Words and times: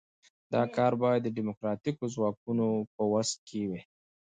دا 0.53 0.61
کار 0.75 0.93
باید 1.01 1.21
د 1.23 1.27
ډیموکراتیکو 1.37 2.05
ځواکونو 2.15 2.67
په 2.95 3.01
وس 3.11 3.29
کې 3.47 3.61
وي. 3.69 3.81